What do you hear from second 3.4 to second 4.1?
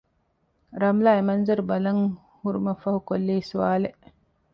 ސްވާލެއް